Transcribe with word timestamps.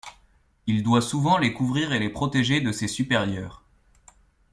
Il 0.65 0.81
doit 0.81 0.99
souvent 0.99 1.37
les 1.37 1.53
couvrir 1.53 1.93
et 1.93 1.99
les 1.99 2.09
protéger 2.09 2.59
de 2.59 2.71
ses 2.71 2.87
supérieurs. 2.87 3.63